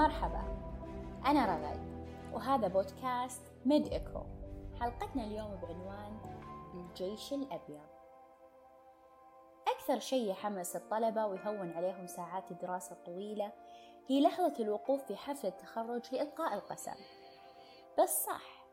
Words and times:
مرحبا 0.00 0.42
أنا 1.26 1.46
رغد 1.46 1.80
وهذا 2.32 2.68
بودكاست 2.68 3.42
ميد 3.66 3.86
إيكو. 3.86 4.22
حلقتنا 4.80 5.24
اليوم 5.24 5.56
بعنوان 5.56 6.18
الجيش 6.74 7.32
الأبيض. 7.32 7.86
أكثر 9.68 9.98
شيء 9.98 10.30
يحمس 10.30 10.76
الطلبة 10.76 11.26
ويهون 11.26 11.72
عليهم 11.72 12.06
ساعات 12.06 12.50
الدراسة 12.50 12.92
الطويلة 12.92 13.52
هي 14.06 14.20
لحظة 14.20 14.54
الوقوف 14.60 15.04
في 15.04 15.16
حفل 15.16 15.46
التخرج 15.46 16.14
لإلقاء 16.14 16.54
القسم. 16.54 16.96
بس 17.98 18.24
صح 18.24 18.66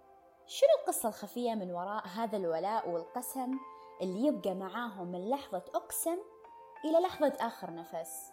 شنو 0.45 0.69
القصة 0.81 1.09
الخفية 1.09 1.53
من 1.53 1.71
وراء 1.71 2.07
هذا 2.07 2.37
الولاء 2.37 2.89
والقسم 2.89 3.51
اللي 4.01 4.27
يبقى 4.27 4.55
معاهم 4.55 5.07
من 5.07 5.29
لحظة 5.29 5.63
أقسم 5.75 6.17
إلى 6.85 6.99
لحظة 6.99 7.33
آخر 7.39 7.73
نفس؟ 7.73 8.31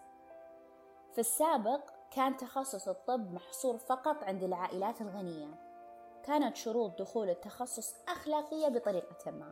في 1.13 1.19
السابق 1.19 1.94
كان 2.11 2.37
تخصص 2.37 2.89
الطب 2.89 3.33
محصور 3.33 3.79
فقط 3.79 4.25
عند 4.25 4.43
العائلات 4.43 5.01
الغنية. 5.01 5.55
كانت 6.23 6.57
شروط 6.57 6.99
دخول 6.99 7.31
التخصص 7.31 7.95
أخلاقية 8.09 8.69
بطريقة 8.69 9.31
ما. 9.31 9.51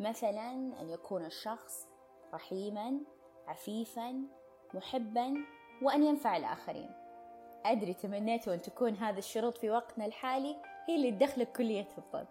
مثلا 0.00 0.50
أن 0.52 0.90
يكون 0.90 1.24
الشخص 1.24 1.88
رحيما 2.34 3.00
عفيفا 3.46 4.24
محبا 4.74 5.34
وأن 5.82 6.02
ينفع 6.02 6.36
الآخرين. 6.36 6.90
أدري 7.64 7.94
تمنيتوا 7.94 8.54
أن 8.54 8.62
تكون 8.62 8.94
هذه 8.94 9.18
الشروط 9.18 9.58
في 9.58 9.70
وقتنا 9.70 10.06
الحالي 10.06 10.56
هي 10.88 10.96
اللي 10.96 11.10
تدخلك 11.10 11.52
كلية 11.52 11.88
الطب. 11.98 12.26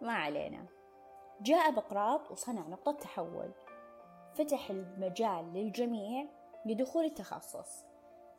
ما 0.00 0.12
علينا. 0.12 0.66
جاء 1.40 1.70
بقراط 1.70 2.30
وصنع 2.30 2.68
نقطة 2.68 2.92
تحول. 2.92 3.50
فتح 4.34 4.70
المجال 4.70 5.52
للجميع 5.54 6.26
لدخول 6.66 7.04
التخصص. 7.04 7.84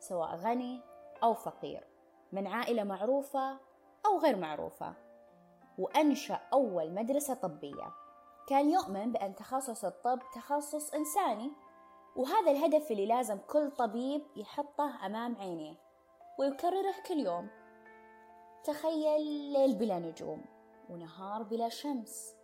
سواء 0.00 0.36
غني 0.36 0.80
أو 1.22 1.34
فقير 1.34 1.86
من 2.32 2.46
عائلة 2.46 2.84
معروفة 2.84 3.58
أو 4.06 4.18
غير 4.18 4.36
معروفة. 4.36 4.94
وأنشأ 5.78 6.40
أول 6.52 6.90
مدرسة 6.94 7.34
طبية. 7.34 7.92
كان 8.48 8.70
يؤمن 8.70 9.12
بأن 9.12 9.34
تخصص 9.34 9.84
الطب 9.84 10.18
تخصص 10.34 10.94
إنساني 10.94 11.52
وهذا 12.16 12.50
الهدف 12.50 12.90
اللي 12.90 13.06
لازم 13.06 13.38
كل 13.38 13.70
طبيب 13.70 14.22
يحطه 14.36 15.06
أمام 15.06 15.36
عينيه 15.36 15.74
ويكرره 16.38 16.94
كل 17.08 17.18
يوم. 17.18 17.48
تخيل 18.64 19.22
ليل 19.52 19.74
بلا 19.74 19.98
نجوم 19.98 20.44
ونهار 20.90 21.42
بلا 21.42 21.68
شمس. 21.68 22.34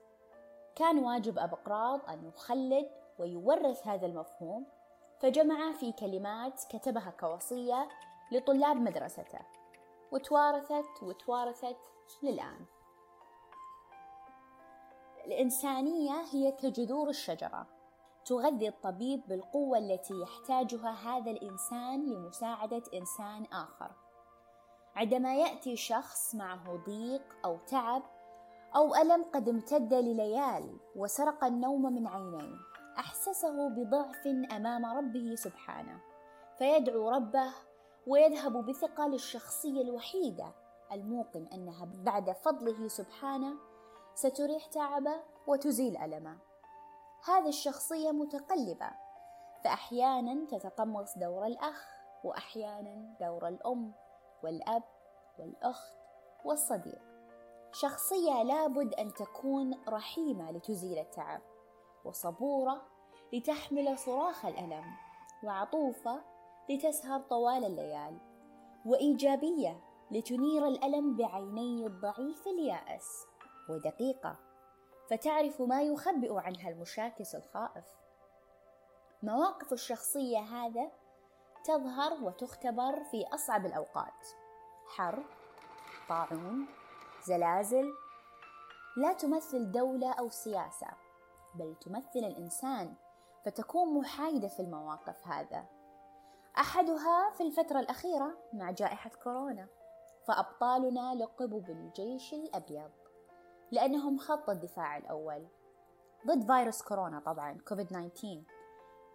كان 0.74 0.98
واجب 0.98 1.38
أبقراط 1.38 2.08
أن 2.10 2.26
يخلد 2.26 2.90
ويورث 3.18 3.86
هذا 3.86 4.06
المفهوم 4.06 4.66
فجمع 5.20 5.72
في 5.72 5.92
كلمات 5.92 6.64
كتبها 6.70 7.10
كوصية 7.10 7.88
لطلاب 8.32 8.76
مدرسته 8.76 9.40
وتوارثت 10.12 11.02
وتوارثت 11.02 11.76
للآن. 12.22 12.66
الإنسانية 15.26 16.22
هي 16.32 16.52
كجذور 16.52 17.08
الشجرة 17.08 17.66
تغذي 18.24 18.68
الطبيب 18.68 19.22
بالقوة 19.28 19.78
التي 19.78 20.14
يحتاجها 20.14 20.90
هذا 20.90 21.30
الإنسان 21.30 22.06
لمساعدة 22.10 22.82
إنسان 22.94 23.44
آخر. 23.52 23.90
عندما 24.96 25.34
يأتي 25.34 25.76
شخص 25.76 26.34
معه 26.34 26.76
ضيق 26.86 27.22
أو 27.44 27.58
تعب 27.66 28.02
أو 28.76 28.94
ألم 28.94 29.24
قد 29.34 29.48
امتد 29.48 29.94
لليال 29.94 30.78
وسرق 30.96 31.44
النوم 31.44 31.82
من 31.82 32.06
عينيه 32.06 32.75
أحسسه 32.98 33.68
بضعف 33.68 34.26
أمام 34.26 34.86
ربه 34.86 35.34
سبحانه 35.34 36.00
فيدعو 36.58 37.10
ربه 37.10 37.52
ويذهب 38.06 38.66
بثقة 38.66 39.08
للشخصية 39.08 39.82
الوحيدة 39.82 40.52
الموقن 40.92 41.46
أنها 41.46 41.84
بعد 41.84 42.30
فضله 42.30 42.88
سبحانه 42.88 43.54
ستريح 44.14 44.66
تعبه 44.66 45.22
وتزيل 45.46 45.96
ألمه. 45.96 46.38
هذه 47.24 47.48
الشخصية 47.48 48.10
متقلبة 48.10 48.90
فأحيانا 49.64 50.46
تتقمص 50.46 51.18
دور 51.18 51.46
الأخ 51.46 51.88
وأحيانا 52.24 53.16
دور 53.20 53.48
الأم 53.48 53.92
والأب 54.42 54.82
والأخت 55.38 55.96
والصديق. 56.44 57.02
شخصية 57.72 58.42
لابد 58.42 58.94
أن 58.94 59.12
تكون 59.12 59.74
رحيمة 59.88 60.50
لتزيل 60.50 60.98
التعب. 60.98 61.40
وصبورة 62.06 62.82
لتحمل 63.32 63.98
صراخ 63.98 64.46
الألم 64.46 64.84
وعطوفة 65.44 66.20
لتسهر 66.70 67.20
طوال 67.20 67.64
الليال 67.64 68.18
وإيجابية 68.86 69.80
لتنير 70.10 70.66
الألم 70.66 71.16
بعيني 71.16 71.86
الضعيف 71.86 72.46
اليائس 72.46 73.26
ودقيقة 73.68 74.36
فتعرف 75.10 75.62
ما 75.62 75.82
يخبئ 75.82 76.34
عنها 76.34 76.68
المشاكس 76.68 77.34
الخائف. 77.34 77.84
مواقف 79.22 79.72
الشخصية 79.72 80.38
هذا 80.38 80.90
تظهر 81.64 82.24
وتختبر 82.24 83.04
في 83.04 83.26
أصعب 83.34 83.66
الأوقات. 83.66 84.28
حرب 84.86 85.24
طاعون 86.08 86.66
زلازل 87.24 87.92
لا 88.96 89.12
تمثل 89.12 89.72
دولة 89.72 90.12
أو 90.12 90.28
سياسة. 90.28 91.05
بل 91.58 91.76
تمثل 91.80 92.18
الإنسان 92.18 92.94
فتكون 93.44 93.98
محايدة 93.98 94.48
في 94.48 94.60
المواقف 94.60 95.26
هذا. 95.26 95.64
أحدها 96.58 97.30
في 97.30 97.42
الفترة 97.42 97.80
الأخيرة 97.80 98.38
مع 98.52 98.70
جائحة 98.70 99.10
كورونا 99.10 99.68
فأبطالنا 100.26 101.14
لقبوا 101.14 101.60
بالجيش 101.60 102.34
الأبيض 102.34 102.90
لأنهم 103.72 104.18
خط 104.18 104.50
الدفاع 104.50 104.96
الأول. 104.96 105.46
ضد 106.26 106.46
فيروس 106.46 106.82
كورونا 106.82 107.20
طبعا 107.20 107.58
كوفيد 107.68 107.86
19 107.86 108.42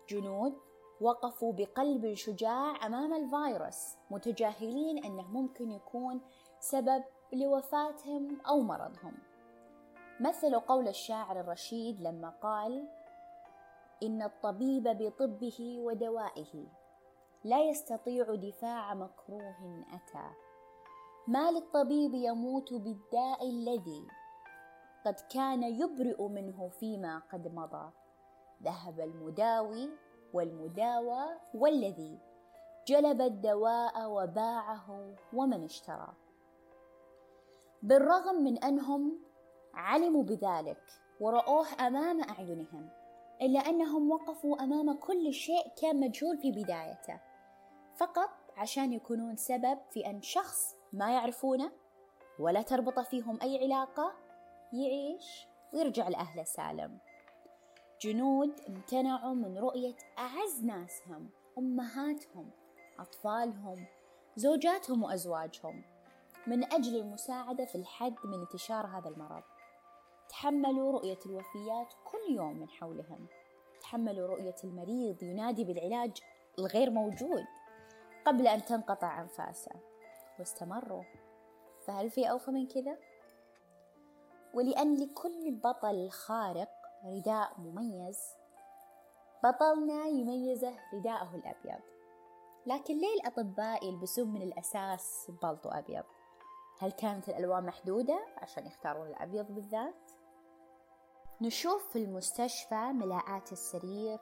جنود 0.09 0.57
وقفوا 1.01 1.53
بقلب 1.53 2.13
شجاع 2.13 2.85
أمام 2.85 3.13
الفيروس 3.13 3.95
متجاهلين 4.11 5.05
أنه 5.05 5.27
ممكن 5.27 5.71
يكون 5.71 6.21
سبب 6.59 7.03
لوفاتهم 7.33 8.41
أو 8.47 8.61
مرضهم. 8.61 9.30
مثلوا 10.21 10.59
قول 10.59 10.87
الشاعر 10.87 11.39
الرشيد 11.39 12.01
لما 12.01 12.29
قال 12.29 12.87
إن 14.03 14.21
الطبيب 14.21 14.83
بطبه 14.83 15.77
ودوائه 15.79 16.67
لا 17.43 17.69
يستطيع 17.69 18.35
دفاع 18.35 18.93
مكروه 18.93 19.85
أتى. 19.93 20.29
ما 21.27 21.51
للطبيب 21.51 22.13
يموت 22.13 22.73
بالداء 22.73 23.49
الذي 23.49 24.07
قد 25.05 25.15
كان 25.33 25.63
يبرئ 25.63 26.27
منه 26.27 26.69
فيما 26.69 27.21
قد 27.33 27.55
مضى. 27.55 27.91
ذهب 28.63 28.99
المداوي 28.99 29.89
والمداوى 30.33 31.23
والذي 31.53 32.19
جلب 32.87 33.21
الدواء 33.21 34.09
وباعه 34.09 35.15
ومن 35.33 35.63
اشترى. 35.63 36.13
بالرغم 37.83 38.43
من 38.43 38.57
أنهم 38.57 39.30
علموا 39.73 40.23
بذلك 40.23 40.81
ورأوه 41.19 41.67
أمام 41.87 42.23
أعينهم 42.23 42.89
إلا 43.41 43.59
أنهم 43.59 44.11
وقفوا 44.11 44.63
أمام 44.63 44.93
كل 44.93 45.33
شيء 45.33 45.67
كان 45.81 45.99
مجهول 45.99 46.37
في 46.37 46.51
بدايته. 46.51 47.19
فقط 47.95 48.29
عشان 48.57 48.93
يكونون 48.93 49.35
سبب 49.35 49.77
في 49.91 50.05
أن 50.05 50.21
شخص 50.21 50.75
ما 50.93 51.11
يعرفونه 51.11 51.71
ولا 52.39 52.61
تربط 52.61 52.99
فيهم 52.99 53.39
أي 53.41 53.63
علاقة 53.63 54.13
يعيش 54.73 55.47
ويرجع 55.73 56.07
لاهله 56.07 56.43
سالم. 56.43 56.99
جنود 58.01 58.59
امتنعوا 58.69 59.33
من 59.33 59.57
رؤية 59.57 59.95
أعز 60.17 60.63
ناسهم 60.63 61.29
أمهاتهم 61.57 62.49
أطفالهم 62.99 63.85
زوجاتهم 64.35 65.03
وأزواجهم 65.03 65.83
من 66.47 66.73
أجل 66.73 66.95
المساعدة 66.95 67.65
في 67.65 67.75
الحد 67.75 68.15
من 68.25 68.39
انتشار 68.39 68.85
هذا 68.85 69.09
المرض. 69.09 69.43
تحملوا 70.31 70.91
رؤية 70.91 71.19
الوفيات 71.25 71.93
كل 72.05 72.35
يوم 72.35 72.59
من 72.59 72.69
حولهم 72.69 73.27
تحملوا 73.81 74.27
رؤية 74.27 74.55
المريض 74.63 75.23
ينادي 75.23 75.63
بالعلاج 75.63 76.17
الغير 76.59 76.89
موجود 76.89 77.45
قبل 78.25 78.47
أن 78.47 78.65
تنقطع 78.65 79.21
أنفاسه 79.21 79.71
واستمروا 80.39 81.03
فهل 81.85 82.09
في 82.09 82.29
أوفى 82.29 82.51
من 82.51 82.67
كذا؟ 82.67 82.97
ولأن 84.53 84.95
لكل 84.95 85.51
بطل 85.51 86.09
خارق 86.09 86.69
رداء 87.05 87.53
مميز 87.57 88.19
بطلنا 89.43 90.05
يميزه 90.05 90.73
رداءه 90.93 91.35
الأبيض 91.35 91.81
لكن 92.65 92.97
ليه 92.97 93.13
الأطباء 93.13 93.87
يلبسون 93.87 94.27
من 94.27 94.41
الأساس 94.41 95.31
بالطو 95.41 95.69
أبيض؟ 95.69 96.03
هل 96.79 96.91
كانت 96.91 97.29
الألوان 97.29 97.65
محدودة 97.65 98.19
عشان 98.37 98.67
يختارون 98.67 99.07
الأبيض 99.07 99.51
بالذات؟ 99.51 100.20
نشوف 101.41 101.89
في 101.89 101.95
المستشفى 102.03 102.91
ملاءات 102.93 103.51
السرير 103.51 104.19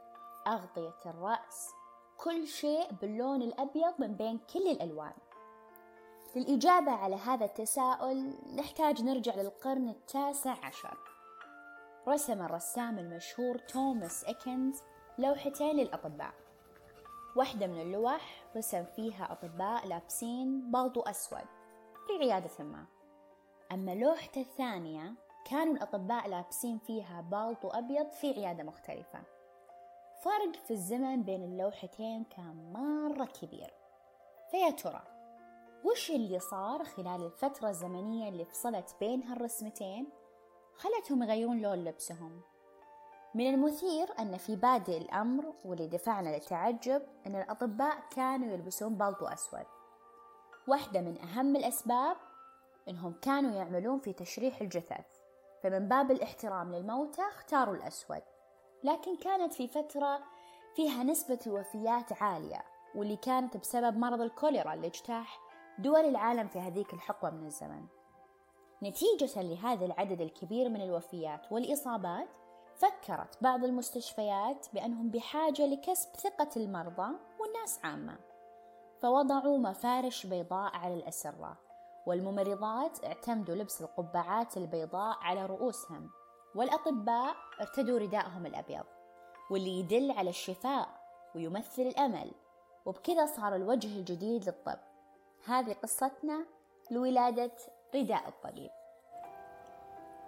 أغطية 0.48 0.95
الرأس 1.06 1.74
كل 2.18 2.48
شيء 2.48 2.92
باللون 3.01 3.42
الأبيض 3.42 3.94
من 4.00 4.16
بين 4.16 4.38
كل 4.54 4.68
الألوان. 4.68 5.13
للإجابة 6.36 6.92
على 6.92 7.16
هذا 7.16 7.45
التساؤل 7.45 8.33
نحتاج 8.56 9.01
نرجع 9.01 9.36
للقرن 9.36 9.89
التاسع 9.89 10.66
عشر. 10.66 10.98
رسم 12.07 12.42
الرسام 12.42 13.00
المشهور 13.00 13.57
توماس 13.57 14.24
إيكنز 14.24 14.81
لوحتين 15.18 15.75
للأطباء. 15.75 16.33
واحدة 17.36 17.68
من 17.68 17.81
اللوح 17.81 18.44
رسم 18.57 18.83
فيها 18.83 19.31
أطباء 19.31 19.88
لابسين 19.88 20.71
بالطو 20.71 21.01
أسود 21.01 21.45
في 22.07 22.13
عيادة 22.19 22.63
ما. 22.63 22.86
أما 23.71 23.95
لوحته 23.95 24.42
الثانية 24.42 25.29
كانوا 25.50 25.74
الأطباء 25.74 26.28
لابسين 26.28 26.78
فيها 26.78 27.22
بالطو 27.22 27.69
أبيض 27.69 28.12
في 28.12 28.31
عيادة 28.31 28.63
مختلفة. 28.63 29.19
فرق 30.24 30.56
في 30.68 30.72
الزمن 30.72 31.24
بين 31.24 31.44
اللوحتين 31.44 32.24
كان 32.24 32.74
مرة 32.74 33.25
كبير. 33.25 33.74
فيا 34.51 34.69
ترى 34.69 35.01
وش 35.86 36.12
اللي 36.12 36.40
صار 36.40 36.84
خلال 36.84 37.25
الفترة 37.25 37.69
الزمنية 37.69 38.30
اللي 38.30 38.46
فصلت 38.46 38.96
بين 39.00 39.24
هالرسمتين؟ 39.24 40.10
خلتهم 40.75 41.24
يغيرون 41.24 41.62
لون 41.62 41.84
لبسهم. 41.84 42.42
من 43.36 43.54
المثير 43.54 44.19
أن 44.19 44.38
في 44.38 44.56
بادئ 44.56 44.98
الأمر 44.98 45.54
واللي 45.66 45.88
دفعنا 45.88 46.30
للتعجب 46.30 47.02
أن 47.28 47.36
الأطباء 47.36 47.98
كانوا 48.16 48.54
يلبسون 48.54 48.95
بالطو 48.95 49.25
أسود 49.25 49.66
واحدة 50.68 51.02
من 51.02 51.22
أهم 51.22 51.56
الأسباب 51.56 52.18
أنهم 52.90 53.13
كانوا 53.22 53.52
يعملون 53.52 54.00
في 54.00 54.13
تشريح 54.13 54.62
الجثث. 54.62 55.19
فمن 55.64 55.88
باب 55.88 56.12
الاحترام 56.12 56.76
للموتى 56.76 57.22
اختاروا 57.22 57.76
الأسود. 57.76 58.22
لكن 58.84 59.18
كانت 59.18 59.54
في 59.54 59.68
فترة 59.68 60.20
فيها 60.76 61.04
نسبة 61.04 61.40
الوفيات 61.48 62.22
عالية 62.22 62.64
واللي 62.96 63.16
كانت 63.16 63.58
بسبب 63.58 63.98
مرض 63.98 64.22
الكوليرا 64.22 64.74
اللي 64.74 64.88
اجتاح 64.88 65.40
دول 65.80 66.06
العالم 66.06 66.48
في 66.48 66.60
هذيك 66.60 66.94
الحقبة 66.94 67.30
من 67.30 67.46
الزمن. 67.46 67.86
نتيجة 68.84 69.42
لهذا 69.42 69.86
العدد 69.86 70.22
الكبير 70.22 70.70
من 70.70 70.82
الوفيات 70.82 71.52
والإصابات 71.52 72.28
فكرت 72.76 73.44
بعض 73.44 73.64
المستشفيات 73.64 74.68
بأنهم 74.74 75.10
بحاجة 75.10 75.66
لكسب 75.66 76.10
ثقة 76.16 76.50
المرضى 76.58 77.16
والناس 77.40 77.80
عامة 77.84 78.18
فوضعوا 79.02 79.58
مفارش 79.58 80.26
بيضاء 80.26 80.76
على 80.76 80.94
الأسرة. 80.94 81.58
والممرضات 82.10 83.06
اعتمدوا 83.06 83.56
لبس 83.56 83.82
القبعات 83.82 84.58
البيضاء 84.58 85.18
على 85.22 85.46
رؤوسهم 85.46 86.10
والأطباء 86.56 87.36
ارتدوا 87.62 88.00
رداءهم 88.00 88.46
الأبيض 88.46 88.86
واللي 89.50 89.80
يدل 89.80 90.12
على 90.12 90.30
الشفاء 90.30 90.90
ويمثل 91.36 91.82
الأمل. 91.82 92.32
وبكذا 92.86 93.26
صار 93.26 93.56
الوجه 93.56 93.88
الجديد 93.88 94.46
للطب. 94.46 94.80
هذه 95.46 95.74
قصتنا 95.74 96.46
لولادة 96.92 97.52
رداء 97.96 98.28
الطبيب. 98.28 98.72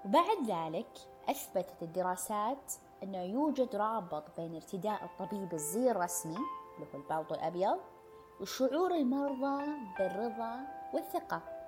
وبعد 0.06 0.38
ذلك 0.48 0.90
أثبتت 1.30 1.84
الدراسات 1.84 2.74
أنه 3.04 3.22
يوجد 3.22 3.76
رابط 3.76 4.24
بين 4.38 4.56
ارتداء 4.56 5.04
الطبيب 5.06 5.54
الزي 5.54 5.92
الرسمي 5.92 6.38
اللي 6.76 6.88
هو 6.94 7.00
البلطو 7.00 7.36
الأبيض 7.36 7.78
وشعور 8.42 8.92
المرضى 8.96 9.66
بالرضا 10.00 10.60
والثقة. 10.94 11.61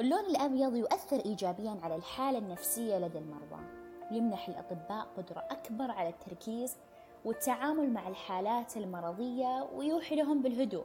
اللون 0.00 0.24
الأبيض 0.24 0.76
يؤثر 0.76 1.16
إيجابيا 1.16 1.78
على 1.82 1.94
الحالة 1.94 2.38
النفسية 2.38 2.98
لدى 2.98 3.18
المرضى. 3.18 3.62
يمنح 4.10 4.48
الأطباء 4.48 5.06
قدرة 5.16 5.44
أكبر 5.50 5.90
على 5.90 6.08
التركيز 6.08 6.76
والتعامل 7.24 7.92
مع 7.92 8.08
الحالات 8.08 8.76
المرضية 8.76 9.68
ويوحي 9.74 10.16
لهم 10.16 10.42
بالهدوء. 10.42 10.84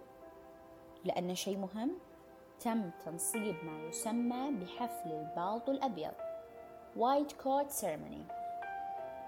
لأن 1.06 1.36
شيء 1.36 1.58
مهم 1.58 1.92
تم 2.60 2.90
تنصيب 3.06 3.56
ما 3.64 3.88
يسمى 3.88 4.52
بحفل 4.52 5.12
البالطو 5.12 5.72
الأبيض 5.72 6.14
white 6.96 7.31
coat 7.31 7.69
ceremony 7.69 8.24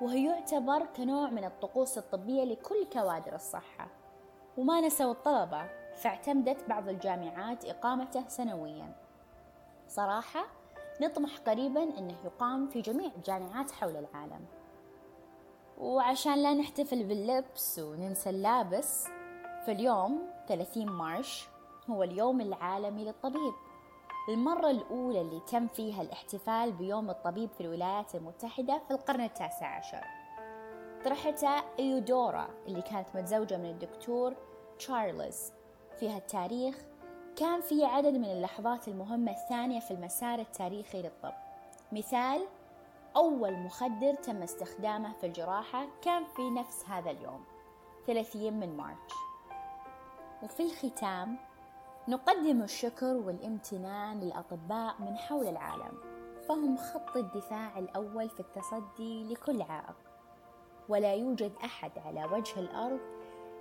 وهو 0.02 0.18
يعتبر 0.18 0.86
كنوع 0.86 1.30
من 1.30 1.44
الطقوس 1.44 1.98
الطبية 1.98 2.44
لكل 2.44 2.86
كوادر 2.94 3.36
الصحة. 3.36 3.88
وما 4.58 4.82
نسوا 4.82 5.12
الطلبة 5.12 5.70
فاعتمدت 5.96 6.70
بعض 6.70 6.90
الجامعات 6.90 7.66
إقامته 7.66 8.28
سنويا. 8.28 9.01
صراحة 9.92 10.46
نطمح 11.02 11.38
قريبا 11.38 11.84
أنه 11.84 12.16
يقام 12.26 12.68
في 12.68 12.82
جميع 12.82 13.12
الجامعات 13.18 13.72
حول 13.72 13.96
العالم. 13.96 14.46
وعشان 15.78 16.44
لا 16.44 16.54
نحتفل 16.54 17.04
باللبس 17.04 17.80
وننسى 17.80 18.30
اللابس 18.30 19.08
فاليوم 19.68 20.30
30 20.48 20.86
مارش 20.92 21.48
هو 21.90 22.04
اليوم 22.04 22.42
العالمي 22.42 23.06
للطبيب. 23.06 23.54
المرة 24.30 24.70
الأولى 24.72 25.22
اللي 25.22 25.40
تم 25.40 25.68
فيها 25.68 26.02
الاحتفال 26.02 26.72
بيوم 26.72 27.10
الطبيب 27.10 27.50
في 27.52 27.62
الولايات 27.62 28.16
المتحدة 28.16 28.82
في 28.88 28.94
القرن 28.94 29.22
التاسع 29.22 29.78
عشر. 29.78 30.06
طرحتها 31.06 31.64
إيودورا 31.80 32.50
اللي 32.68 32.82
كانت 32.82 33.08
متزوجة 33.16 33.58
من 33.58 33.70
الدكتور 33.70 34.34
تشارلز 34.78 35.52
في 36.00 36.10
هالتاريخ 36.10 36.91
كان 37.36 37.62
في 37.62 37.86
عدد 37.86 38.14
من 38.14 38.32
اللحظات 38.32 38.88
المهمة 38.88 39.32
الثانية 39.32 39.80
في 39.80 39.92
المسار 39.92 40.40
التاريخي 40.40 41.02
للطب 41.02 41.34
مثال 41.92 42.48
أول 43.16 43.54
مخدر 43.54 44.14
تم 44.14 44.44
استخدامه 44.44 45.14
في 45.14 45.26
الجراحة 45.26 45.88
كان 46.02 46.26
في 46.26 46.50
نفس 46.50 46.86
هذا 46.86 47.12
اليوم 47.12 47.44
30 48.08 48.54
من 48.54 48.78
مارش. 48.78 49.14
وفي 50.44 50.64
الختام 50.64 51.38
نقدم 52.08 52.62
الشكر 52.62 53.14
والامتنان 53.14 54.20
للأطباء 54.20 54.96
من 55.00 55.18
حول 55.18 55.48
العالم 55.48 55.98
فهم 56.48 56.78
خط 56.78 57.18
الدفاع 57.18 57.80
الأول 57.80 58.30
في 58.30 58.40
التصدي 58.40 59.24
لكل 59.24 59.62
عائق. 59.62 59.96
ولا 60.90 61.14
يوجد 61.14 61.52
أحد 61.64 61.92
على 62.06 62.26
وجه 62.26 62.60
الأرض 62.60 63.00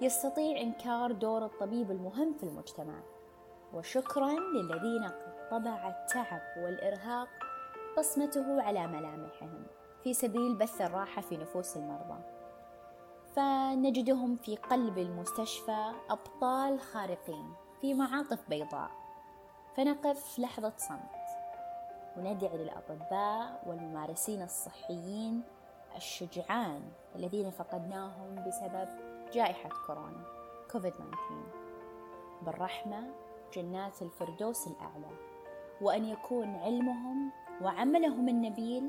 يستطيع 0.01 0.61
إنكار 0.61 1.13
دور 1.13 1.45
الطبيب 1.45 1.91
المهم 1.91 2.35
في 2.35 2.43
المجتمع. 2.43 3.01
وشكرا 3.75 4.31
للذين 4.31 5.05
قد 5.05 5.49
طبع 5.51 5.89
التعب 5.89 6.43
والإرهاق 6.57 7.29
بصمته 7.99 8.63
على 8.63 8.87
ملامحهم 8.87 9.67
في 10.05 10.15
سبيل 10.15 10.55
بث 10.55 10.81
الراحة 10.81 11.23
في 11.23 11.37
نفوس 11.37 11.77
المرضى. 11.77 12.21
فنجدهم 13.37 14.37
في 14.37 14.57
قلب 14.57 14.99
المستشفى 14.99 15.93
أبطال 16.11 16.81
خارقين 16.81 17.55
في 17.81 17.95
معاطف 17.95 18.39
بيضاء. 18.49 18.91
فنقف 19.77 20.39
لحظة 20.39 20.73
صمت. 20.77 21.21
وندعي 22.17 22.57
للأطباء 22.57 23.63
والممارسين 23.67 24.43
الصحيين 24.43 25.43
الشجعان 25.97 26.83
الذين 27.17 27.51
فقدناهم 27.51 28.45
بسبب 28.47 28.89
جائحة 29.33 29.69
كورونا 29.87 30.25
كوفيد 30.73 30.93
19 30.93 31.11
بالرحمة 32.43 33.11
جنات 33.55 34.03
الفردوس 34.03 34.67
الأعلى 34.67 35.11
وأن 35.81 36.05
يكون 36.05 36.55
علمهم 36.55 37.31
وعملهم 37.63 38.29
النبيل 38.29 38.83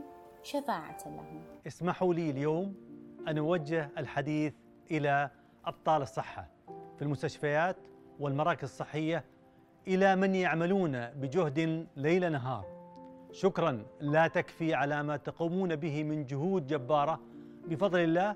شفاعة 0.43 0.97
لهم. 1.05 1.43
اسمحوا 1.67 2.13
لي 2.13 2.29
اليوم 2.29 2.75
أن 3.27 3.37
أوجه 3.37 3.89
الحديث 3.97 4.53
إلى 4.91 5.29
أبطال 5.65 6.01
الصحة 6.01 6.47
في 6.95 7.01
المستشفيات 7.01 7.75
والمراكز 8.19 8.63
الصحية 8.63 9.25
إلى 9.87 10.15
من 10.15 10.35
يعملون 10.35 11.05
بجهد 11.09 11.87
ليل 11.95 12.31
نهار. 12.31 12.65
شكرا 13.31 13.85
لا 13.99 14.27
تكفي 14.27 14.73
على 14.73 15.03
ما 15.03 15.17
تقومون 15.17 15.75
به 15.75 16.03
من 16.03 16.25
جهود 16.25 16.67
جبارة 16.67 17.19
بفضل 17.67 17.99
الله 17.99 18.35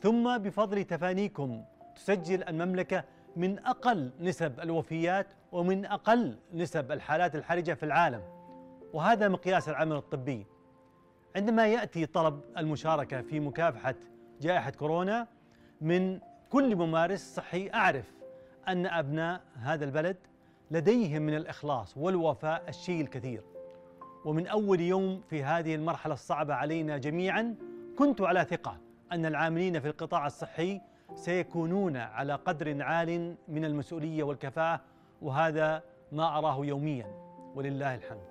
ثم 0.00 0.38
بفضل 0.38 0.84
تفانيكم 0.84 1.64
تسجل 1.94 2.42
المملكة 2.42 3.04
من 3.38 3.58
أقل 3.58 4.10
نسب 4.20 4.60
الوفيات 4.60 5.26
ومن 5.52 5.86
أقل 5.86 6.36
نسب 6.54 6.92
الحالات 6.92 7.36
الحرجة 7.36 7.74
في 7.74 7.82
العالم. 7.82 8.22
وهذا 8.92 9.28
مقياس 9.28 9.68
العمل 9.68 9.96
الطبي. 9.96 10.46
عندما 11.36 11.66
يأتي 11.66 12.06
طلب 12.06 12.40
المشاركة 12.56 13.22
في 13.22 13.40
مكافحة 13.40 13.94
جائحة 14.40 14.70
كورونا 14.70 15.26
من 15.80 16.20
كل 16.50 16.76
ممارس 16.76 17.34
صحي 17.34 17.70
أعرف 17.74 18.12
أن 18.68 18.86
أبناء 18.86 19.40
هذا 19.54 19.84
البلد 19.84 20.16
لديهم 20.70 21.22
من 21.22 21.34
الإخلاص 21.34 21.96
والوفاء 21.96 22.68
الشيء 22.68 23.00
الكثير. 23.00 23.42
ومن 24.24 24.46
أول 24.46 24.80
يوم 24.80 25.22
في 25.30 25.44
هذه 25.44 25.74
المرحلة 25.74 26.14
الصعبة 26.14 26.54
علينا 26.54 26.98
جميعا 26.98 27.54
كنت 27.98 28.20
على 28.20 28.44
ثقة 28.44 28.78
أن 29.12 29.26
العاملين 29.26 29.80
في 29.80 29.88
القطاع 29.88 30.26
الصحي 30.26 30.80
سيكونون 31.14 31.96
على 31.96 32.34
قدر 32.34 32.82
عال 32.82 33.36
من 33.48 33.64
المسؤولية 33.64 34.22
والكفاءة 34.22 34.80
وهذا 35.22 35.82
ما 36.12 36.38
أراه 36.38 36.64
يوميا. 36.64 37.06
ولله 37.54 37.94
الحمد. 37.94 38.28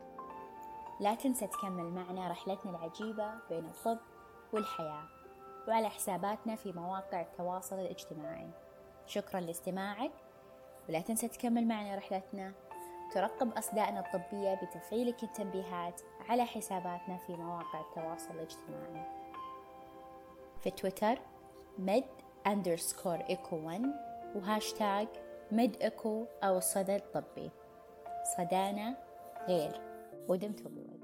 لا 1.00 1.16
تنسى 1.16 1.48
تكمل 1.48 1.84
معنا 1.84 2.28
رحلتنا 2.28 2.72
العجيبة 2.72 3.32
بين 3.50 3.66
الطب 3.66 3.98
والحياة 4.54 5.04
وعلى 5.68 5.90
حساباتنا 5.90 6.56
في 6.56 6.72
مواقع 6.72 7.22
التواصل 7.22 7.80
الاجتماعي. 7.80 8.50
شكرا 9.06 9.40
لاستماعك 9.40 10.12
ولا 10.90 11.00
تنسى 11.00 11.28
تكمل 11.28 11.68
معنا 11.68 11.96
رحلتنا. 11.96 12.54
ترقب 13.14 13.52
أصدائنا 13.58 14.00
الطبية 14.00 14.54
بتفعيلك 14.54 15.24
التنبيهات 15.24 16.02
على 16.30 16.46
حساباتنا 16.46 17.18
في 17.18 17.36
مواقع 17.36 17.82
التواصل 17.82 18.34
الاجتماعي. 18.34 19.06
في 20.64 20.70
تويتر 20.72 21.20
med 21.78 22.04
underscore 22.48 23.16
echo 23.30 23.56
1 23.56 23.82
و 24.36 24.45
hashtag 24.45 25.08
med 25.52 25.76
echo 25.82 26.26
أو 26.44 26.58
الصدى 26.58 26.96
الطبي 26.96 27.52
صدانا 28.38 28.98
غير. 29.48 29.82
ودمتم 30.28 30.70
بود 30.70 31.02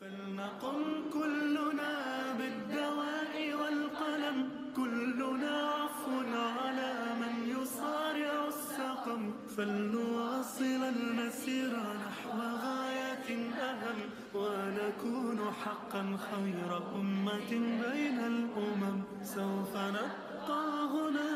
فلنقم 0.00 1.10
كلنا 1.12 1.92
بالدواء 2.38 3.34
والقلم. 3.60 4.38
كلنا 4.76 5.54
عفو 5.60 6.16
على 6.60 6.92
من 7.20 7.34
يصارع 7.48 8.48
السقم. 8.48 9.32
فلنواصل 9.56 10.82
المسير 10.94 11.72
نحو 11.76 12.38
غاية 12.62 12.83
أهم 13.30 14.00
ونكون 14.34 15.40
حقا 15.64 16.02
خير 16.30 16.70
أمة 16.94 17.50
بين 17.50 18.18
الأمم. 18.18 19.02
سوف 19.22 19.76
نبقى 19.76 20.64
هنا 20.92 21.32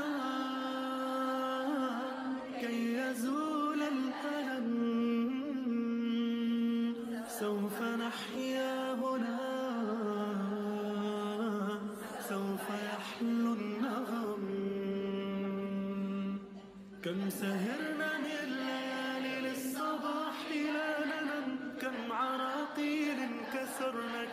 كي 2.61 2.95
يزول 2.95 3.81
الألم. 3.83 4.71
سوف 7.29 7.83
نحيا 7.83 8.95
هنا 8.95 9.39
سوف 12.29 12.67
يحلو 12.71 13.53
النغم. 13.53 14.45
كم 17.03 17.31
سهرنا 17.31 17.98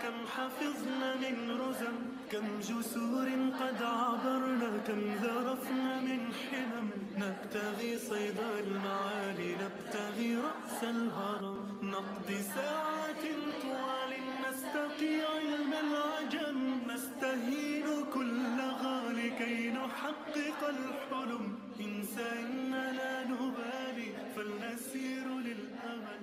كم 0.05 0.27
حفظنا 0.37 1.15
من 1.15 1.37
رزم 1.61 1.97
كم 2.31 2.45
جسور 2.59 3.27
قد 3.59 3.83
عبرنا 3.83 4.71
كم 4.87 5.01
ذرفنا 5.23 6.01
من 6.01 6.21
حمم. 6.33 6.89
نبتغي 7.17 7.97
صيد 7.97 8.39
المعالي 8.59 9.55
نبتغي 9.63 10.35
رأس 10.35 10.83
الهرم. 10.83 11.57
نقضي 11.83 12.39
ساعات 12.55 13.23
طوال 13.61 14.11
نستقي 14.45 15.13
علم 15.33 15.71
العجم. 15.85 16.57
نستهين 16.91 17.87
كل 18.13 18.57
غالي 18.83 19.29
كي 19.29 19.71
نحقق 19.71 20.61
الحلم. 20.75 21.59
إنسى 21.79 22.27
إننا 22.43 22.91
لا 22.99 23.13
نبالي 23.31 24.09
فلنسير 24.35 25.25
للأمل. 25.47 26.21